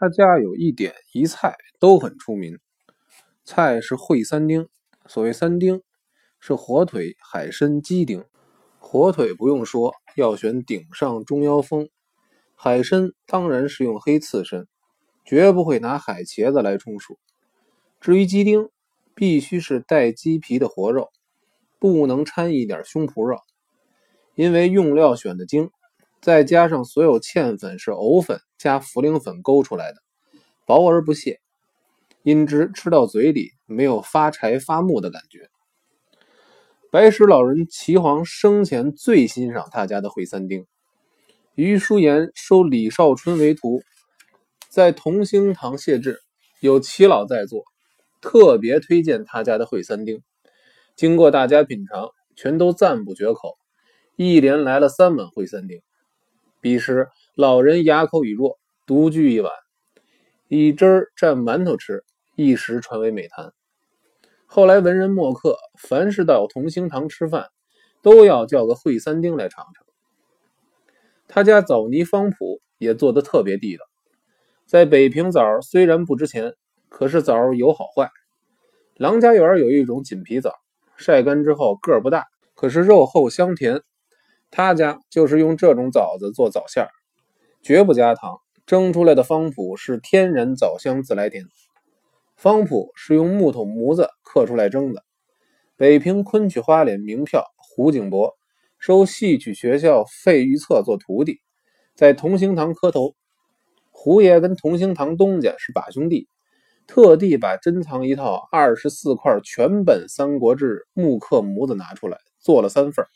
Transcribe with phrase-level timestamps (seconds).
[0.00, 2.58] 他家有一点一菜都很出名。
[3.44, 4.66] 菜是烩三丁，
[5.04, 5.82] 所谓三丁，
[6.40, 8.24] 是火腿、海参、鸡丁。
[8.78, 11.88] 火腿不用说，要选顶上中腰峰；
[12.54, 14.66] 海参当然是用黑刺身，
[15.22, 17.18] 绝不会拿海茄子来充数。
[18.00, 18.70] 至于鸡丁，
[19.14, 21.10] 必须是带鸡皮的活肉，
[21.78, 23.36] 不能掺一点胸脯肉，
[24.34, 25.70] 因为用料选的精，
[26.20, 30.02] 再加上所有芡粉是藕粉加茯苓粉勾出来的，
[30.66, 31.40] 薄而不泄，
[32.22, 35.48] 因之吃到嘴里没有发柴发木的感觉。
[36.90, 40.66] 白石老人齐黄生前最欣赏他家的烩三丁，
[41.54, 43.80] 于叔岩收李少春为徒，
[44.68, 46.20] 在同兴堂谢志，
[46.60, 47.64] 有齐老在座。
[48.20, 50.22] 特别推荐他家的烩三丁，
[50.94, 53.56] 经过大家品尝，全都赞不绝口，
[54.16, 55.80] 一连来了三碗烩三丁。
[56.60, 59.52] 彼时老人牙口已弱，独具一碗，
[60.48, 62.04] 以汁儿蘸馒头吃，
[62.36, 63.52] 一时传为美谈。
[64.46, 67.48] 后来文人墨客，凡是到同兴堂吃饭，
[68.02, 69.86] 都要叫个会三丁来尝尝。
[71.28, 73.84] 他家枣泥方圃也做得特别地道，
[74.66, 76.54] 在北平枣虽然不值钱。
[76.88, 78.10] 可是枣有好坏，
[78.96, 80.52] 郎家园有一种锦皮枣，
[80.96, 82.26] 晒干之后个儿不大，
[82.56, 83.80] 可是肉厚香甜。
[84.50, 86.90] 他家就是用这种枣子做枣馅儿，
[87.62, 91.44] 绝不加糖，蒸出来的方脯是天然枣香自来甜。
[92.36, 95.04] 方脯是用木头模子刻出来蒸的。
[95.76, 98.34] 北平昆曲花脸名票胡景博
[98.78, 101.40] 收戏曲学校费玉策做徒弟，
[101.94, 103.14] 在同兴堂磕头。
[103.90, 106.28] 胡爷跟同兴堂东家是把兄弟。
[106.86, 113.06] 特地把珍藏一套二十四块全本《三国志》木刻模子拿出来做了三份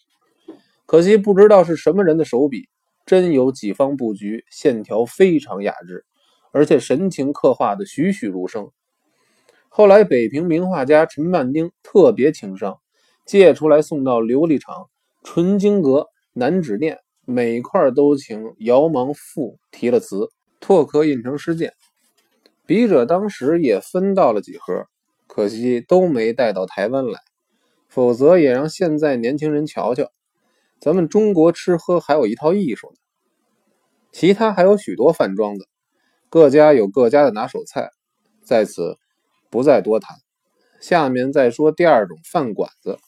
[0.87, 2.69] 可惜不知道是什么人的手笔，
[3.07, 6.05] 真有几方布局，线条非常雅致，
[6.53, 8.71] 而且神情刻画的栩栩如生。
[9.69, 12.79] 后来北平名画家陈曼丁特别情商，
[13.27, 14.89] 借出来送到琉璃厂
[15.23, 20.29] 纯金阁南纸店，每块都请姚芒赋题了词，
[20.61, 21.73] 拓刻印成诗件。
[22.67, 24.87] 笔者当时也分到了几盒，
[25.27, 27.19] 可惜都没带到台湾来，
[27.89, 30.13] 否则也让现在年轻人瞧瞧，
[30.85, 32.97] 咱们中国吃喝还有一套艺术呢。
[34.13, 35.67] 其他还有许多饭庄子，
[36.29, 37.89] 各家有各家的拿手菜，
[38.45, 38.99] 在此
[39.49, 40.19] 不再多谈。
[40.83, 42.99] 下面再说第二种饭馆子。